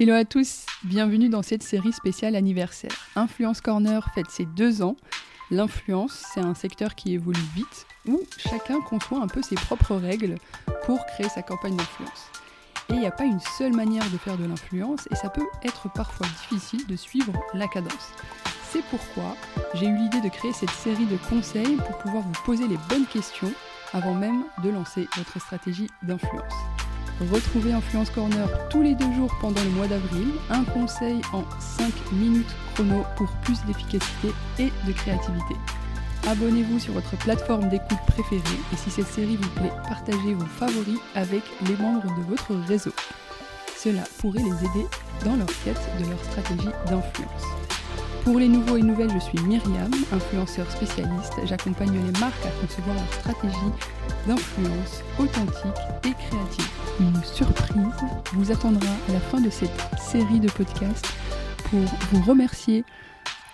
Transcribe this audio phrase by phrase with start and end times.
[0.00, 3.08] Hello à tous, bienvenue dans cette série spéciale anniversaire.
[3.16, 4.94] Influence Corner fête ses deux ans.
[5.50, 10.36] L'influence, c'est un secteur qui évolue vite, où chacun conçoit un peu ses propres règles
[10.86, 12.30] pour créer sa campagne d'influence.
[12.90, 15.48] Et il n'y a pas une seule manière de faire de l'influence, et ça peut
[15.64, 18.12] être parfois difficile de suivre la cadence.
[18.70, 19.34] C'est pourquoi
[19.74, 23.06] j'ai eu l'idée de créer cette série de conseils pour pouvoir vous poser les bonnes
[23.06, 23.52] questions
[23.92, 26.54] avant même de lancer votre stratégie d'influence.
[27.20, 31.92] Retrouvez Influence Corner tous les deux jours pendant le mois d'avril, un conseil en 5
[32.12, 34.28] minutes chrono pour plus d'efficacité
[34.60, 35.56] et de créativité.
[36.28, 41.00] Abonnez-vous sur votre plateforme d'écoute préférée et si cette série vous plaît, partagez vos favoris
[41.16, 42.92] avec les membres de votre réseau.
[43.76, 44.86] Cela pourrait les aider
[45.24, 47.77] dans leur quête de leur stratégie d'influence.
[48.24, 51.34] Pour les nouveaux et nouvelles, je suis Myriam, influenceur spécialiste.
[51.44, 53.56] J'accompagne les marques à concevoir leur stratégie
[54.26, 56.68] d'influence authentique et créative.
[57.00, 58.04] Une surprise
[58.34, 61.06] vous attendra à la fin de cette série de podcasts
[61.70, 61.80] pour
[62.12, 62.84] vous remercier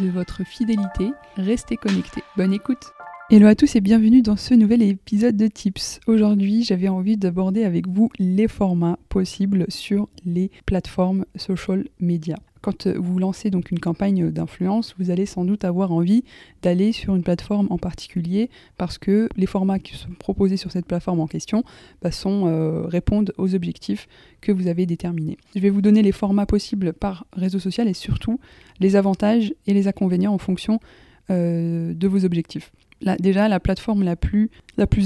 [0.00, 1.12] de votre fidélité.
[1.36, 2.22] Restez connectés.
[2.36, 2.92] Bonne écoute.
[3.30, 6.00] Hello à tous et bienvenue dans ce nouvel épisode de Tips.
[6.06, 12.36] Aujourd'hui, j'avais envie d'aborder avec vous les formats possibles sur les plateformes social media.
[12.60, 16.24] Quand vous lancez donc une campagne d'influence, vous allez sans doute avoir envie
[16.62, 20.86] d'aller sur une plateforme en particulier parce que les formats qui sont proposés sur cette
[20.86, 21.62] plateforme en question
[22.02, 24.08] bah, euh, répondent aux objectifs
[24.40, 25.38] que vous avez déterminés.
[25.54, 28.40] Je vais vous donner les formats possibles par réseau social et surtout
[28.80, 30.80] les avantages et les inconvénients en fonction
[31.30, 32.72] euh, de vos objectifs
[33.18, 34.50] déjà, la plateforme la plus,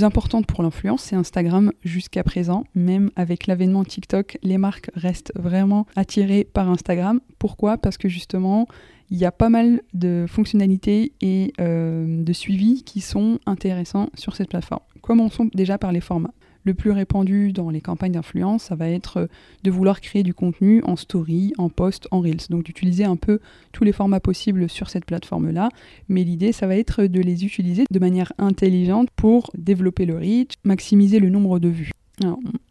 [0.02, 2.64] importante pour l'influence, c'est Instagram jusqu'à présent.
[2.74, 7.20] Même avec l'avènement TikTok, les marques restent vraiment attirées par Instagram.
[7.38, 7.78] Pourquoi?
[7.78, 8.66] Parce que justement,
[9.10, 14.36] il y a pas mal de fonctionnalités et euh, de suivi qui sont intéressants sur
[14.36, 14.82] cette plateforme.
[15.02, 16.32] Commençons déjà par les formats
[16.64, 19.26] le plus répandu dans les campagnes d'influence, ça va être euh,
[19.64, 22.48] de vouloir créer du contenu en story, en post, en reels.
[22.50, 23.40] Donc d'utiliser un peu
[23.72, 25.70] tous les formats possibles sur cette plateforme-là.
[26.08, 30.52] Mais l'idée, ça va être de les utiliser de manière intelligente pour développer le reach,
[30.64, 31.90] maximiser le nombre de vues.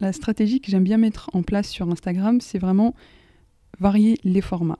[0.00, 2.94] La stratégie que j'aime bien mettre en place sur Instagram, c'est vraiment
[3.78, 4.78] varier les formats.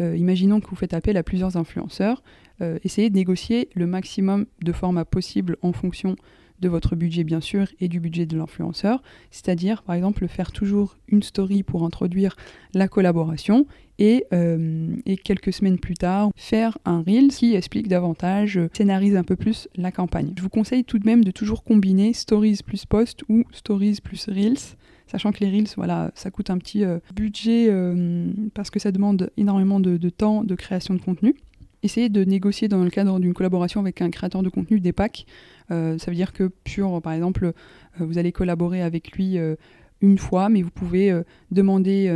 [0.00, 2.22] Euh, imaginons que vous faites appel à plusieurs influenceurs,
[2.60, 6.16] euh, essayez de négocier le maximum de formats possibles en fonction
[6.60, 10.96] de votre budget bien sûr et du budget de l'influenceur, c'est-à-dire par exemple faire toujours
[11.08, 12.36] une story pour introduire
[12.74, 13.66] la collaboration
[13.98, 19.24] et, euh, et, quelques semaines plus tard faire un reel qui explique davantage, scénarise un
[19.24, 20.32] peu plus la campagne.
[20.36, 24.26] Je vous conseille tout de même de toujours combiner stories plus post ou stories plus
[24.28, 24.76] reels
[25.08, 28.92] sachant que les Reels, voilà, ça coûte un petit euh, budget euh, parce que ça
[28.92, 31.34] demande énormément de, temps de création de contenu.
[31.82, 35.26] Essayez de négocier dans le cadre d'une collaboration avec un créateur de contenu des packs
[35.70, 37.52] euh, ça veut dire que sur, par exemple, euh,
[38.00, 39.56] vous allez collaborer avec lui euh,
[40.00, 41.12] une fois, mais vous pouvez
[41.50, 42.08] demander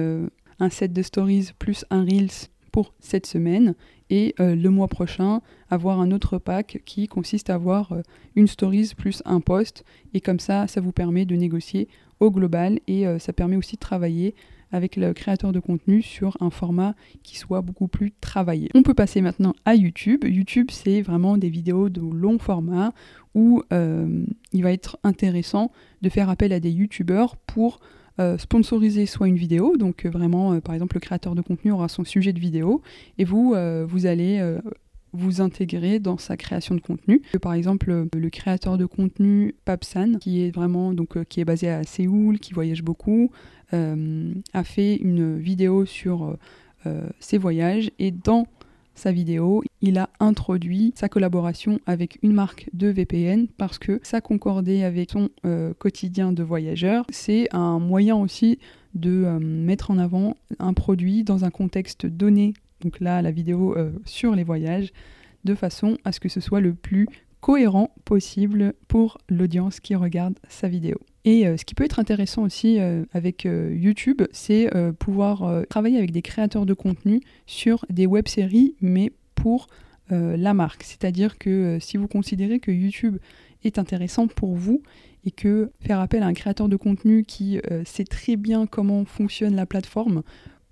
[0.61, 3.75] un set de stories plus un Reels pour cette semaine
[4.09, 7.93] et le mois prochain avoir un autre pack qui consiste à avoir
[8.37, 9.83] une stories plus un post.
[10.15, 11.89] Et comme ça ça vous permet de négocier
[12.21, 14.37] au global et ça permet aussi de travailler
[14.73, 18.69] avec le créateur de contenu sur un format qui soit beaucoup plus travaillé.
[18.75, 20.25] On peut passer maintenant à YouTube.
[20.25, 22.93] YouTube, c'est vraiment des vidéos de long format
[23.35, 27.81] où euh, il va être intéressant de faire appel à des YouTubeurs pour
[28.19, 31.89] euh, sponsoriser soit une vidéo, donc euh, vraiment, par exemple, le créateur de contenu aura
[31.89, 32.83] son sujet de vidéo,
[33.19, 33.55] et vous,
[33.87, 34.59] vous allez
[35.13, 37.23] vous intégrer dans sa création de contenu.
[37.41, 41.85] Par exemple, le créateur de contenu Papsan, qui est vraiment donc qui est basé à
[41.85, 43.31] Séoul, qui voyage beaucoup,
[43.75, 46.37] euh, a fait une vidéo sur
[46.87, 48.47] euh, ses voyages et dans
[48.95, 54.21] sa vidéo, il a introduit sa collaboration avec une marque de VPN parce que ça
[54.21, 57.07] concordait avec son euh, quotidien de voyageur.
[57.09, 58.59] C'est un moyen aussi
[58.95, 64.35] de mettre en avant un produit dans un contexte donné, donc là la vidéo sur
[64.35, 64.93] les voyages,
[65.45, 67.07] de façon à ce que ce soit le plus
[67.41, 70.99] cohérent possible pour l'audience qui regarde sa vidéo.
[71.25, 75.99] Et euh, ce qui peut être intéressant aussi euh, avec euh, YouTube, c'est pouvoir travailler
[75.99, 79.67] avec des créateurs de contenu sur des web-séries, mais pour
[80.11, 80.83] la marque.
[80.83, 83.17] C'est-à-dire que si vous considérez que YouTube
[83.65, 84.83] est intéressant pour vous
[85.25, 89.57] et que faire appel à un créateur de contenu qui sait très bien comment fonctionne
[89.57, 90.23] la plateforme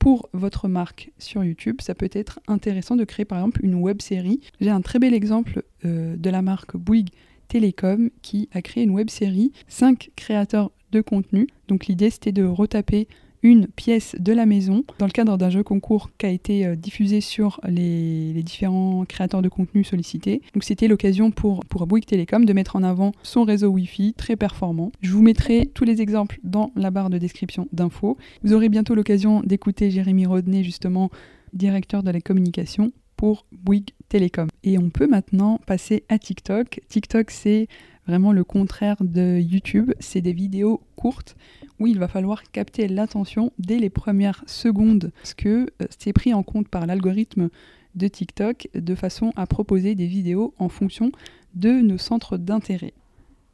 [0.01, 4.03] pour votre marque sur YouTube, ça peut être intéressant de créer par exemple une web
[4.03, 4.41] série.
[4.61, 7.11] J'ai un très bel exemple de la marque Bouygues
[7.47, 11.47] Télécom qui a créé une web série, 5 créateurs de contenu.
[11.69, 13.09] Donc l'idée c'était de retaper
[13.43, 16.77] une pièce de la maison dans le cadre d'un jeu concours qui a été euh,
[16.77, 20.43] diffusé sur les, différents créateurs de contenu sollicités.
[20.55, 24.37] Donc c'était l'occasion pour, pour Bouygues Télécom de mettre en avant son réseau Wi-Fi très
[24.37, 24.93] performant.
[25.03, 28.17] Je vous mettrai tous les exemples dans la barre de description d'infos.
[28.43, 31.11] Vous aurez bientôt l'occasion d'écouter Jérémy Rodney, justement
[31.53, 34.49] directeur de la communication pour Bouygues Télécom.
[34.65, 36.81] Et on peut maintenant passer à TikTok.
[36.89, 37.69] TikTok, c'est
[38.11, 39.93] vraiment le contraire de YouTube.
[40.01, 41.37] C'est des vidéos courtes
[41.79, 46.35] où il va falloir capter l'attention dès les premières secondes, parce que euh, c'est pris
[46.35, 47.51] en compte par l'algorithme
[47.95, 51.13] de TikTok de façon à proposer des vidéos en fonction
[51.55, 52.95] de nos centres d'intérêt.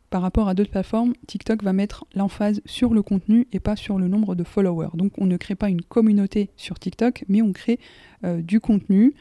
[0.09, 3.99] Par rapport à d'autres plateformes, TikTok va mettre l'emphase sur le contenu et pas sur
[3.99, 4.91] le nombre de followers.
[4.95, 7.79] Donc on ne crée pas une communauté sur TikTok, mais on crée
[8.25, 9.15] euh, du contenu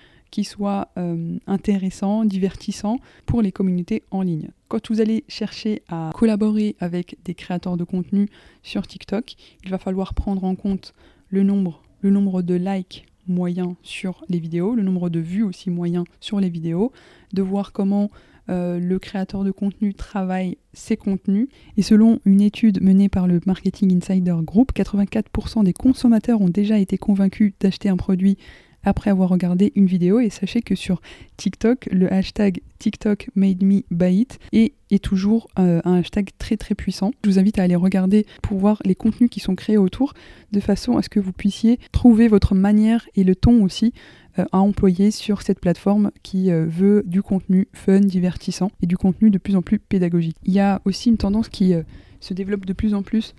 [0.44, 4.50] soit euh, intéressant, divertissant pour les communautés en ligne.
[4.68, 8.30] Quand vous allez chercher à collaborer avec des créateurs de contenu
[8.64, 10.94] sur TikTok, il va falloir prendre en compte
[11.30, 16.40] le nombre, de likes moyens sur les vidéos, le nombre de vues aussi moyens sur
[16.40, 16.92] les vidéos,
[17.34, 18.12] de voir comment
[18.50, 21.48] euh, le créateur de contenu travaille ses contenus.
[21.78, 26.78] Et selon une étude menée par le Marketing Insider Group, 84% des consommateurs ont déjà
[26.78, 28.38] été convaincus d'acheter un produit
[28.86, 30.20] après avoir regardé une vidéo.
[30.20, 31.02] Et sachez que sur
[31.38, 36.74] TikTok, le hashtag TikTok made me buy it est, toujours euh, un hashtag très très
[36.74, 37.12] puissant.
[37.24, 40.14] Je vous invite à aller regarder pour voir les contenus qui sont créés autour,
[40.54, 43.94] de façon à ce que vous puissiez trouver votre manière et le ton aussi
[44.40, 48.96] euh, à employer sur cette plateforme qui euh, veut du contenu fun, divertissant et du
[48.96, 50.38] contenu de plus en plus pédagogique.
[50.46, 51.74] Il y a aussi une tendance qui
[52.22, 53.36] se développe de plus en plus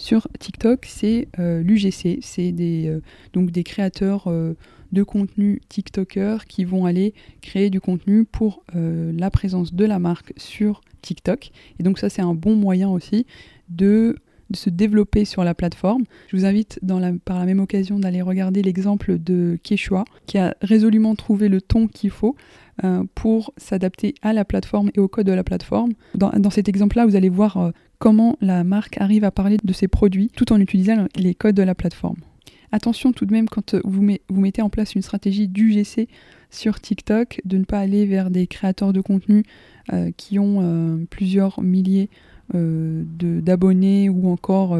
[0.00, 2.98] sur TikTok, c'est l'UGC, c'est des,
[3.32, 4.28] donc des créateurs
[4.92, 9.98] de contenu TikTokers qui vont aller créer du contenu pour euh, la présence de la
[9.98, 11.50] marque sur TikTok.
[11.78, 13.26] Et donc ça c'est un bon moyen aussi
[13.68, 14.16] de,
[14.52, 16.02] se développer sur la plateforme.
[16.26, 16.80] Je vous invite
[17.24, 21.86] par la même occasion d'aller regarder l'exemple de Quechua qui a résolument trouvé le ton
[21.86, 22.34] qu'il faut
[22.82, 25.92] euh, pour s'adapter à la plateforme et au code de la plateforme.
[26.16, 27.70] Dans, cet exemple-là, vous allez voir euh,
[28.00, 31.62] comment la marque arrive à parler de ses produits tout en utilisant les codes de
[31.62, 32.16] la plateforme.
[32.72, 36.08] Attention tout de même quand euh, vous, mettez en place une stratégie d'UGC
[36.50, 39.44] sur TikTok, de ne pas aller vers des créateurs de contenu
[39.92, 42.08] euh, qui ont euh, plusieurs milliers
[42.52, 44.78] d'abonnés ou encore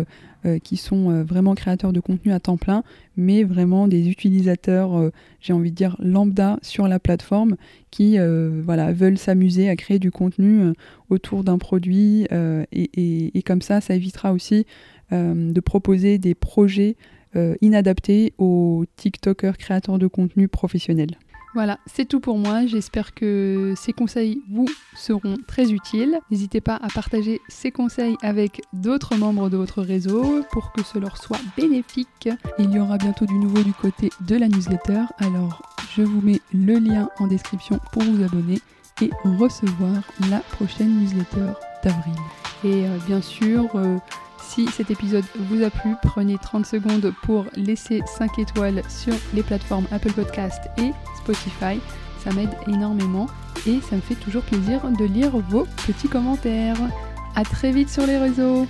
[0.64, 2.82] qui sont vraiment créateurs de contenu à temps plein,
[3.16, 7.56] mais vraiment des utilisateurs, j'ai envie de dire, lambda sur la plateforme
[7.90, 8.16] qui
[8.62, 10.72] voilà, veulent s'amuser à créer du contenu
[11.10, 12.26] autour d'un produit
[12.72, 14.66] et, comme ça, ça évitera aussi
[15.12, 16.96] de proposer des projets
[17.36, 21.16] euh, inadapté aux TikTokers créateurs de contenu professionnels.
[21.54, 22.66] Voilà, c'est tout pour moi.
[22.66, 26.20] J'espère que ces conseils vous seront très utiles.
[26.30, 30.98] N'hésitez pas à partager ces conseils avec d'autres membres de votre réseau pour que ce
[30.98, 32.28] leur soit bénéfique.
[32.58, 35.02] Il y aura bientôt du nouveau du côté de la newsletter.
[35.18, 35.62] Alors,
[35.96, 38.60] je vous mets le lien en description pour vous abonner
[39.02, 41.52] et recevoir la prochaine newsletter
[41.82, 42.14] d'avril.
[42.64, 43.96] Et euh, bien sûr, euh,
[44.42, 49.42] si cet épisode vous a plu, prenez 30 secondes pour laisser 5 étoiles sur les
[49.42, 51.80] plateformes Apple Podcast et Spotify.
[52.22, 53.26] Ça m'aide énormément
[53.66, 56.76] et ça me fait toujours plaisir de lire vos petits commentaires.
[57.36, 58.66] A très vite sur les réseaux